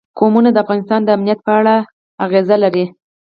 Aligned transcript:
قومونه 0.19 0.49
د 0.53 0.57
افغانستان 0.63 1.01
د 1.03 1.09
امنیت 1.17 1.39
په 1.45 1.51
اړه 1.59 1.75
هم 1.81 1.85
اغېز 2.25 2.47
لري. 2.63 2.85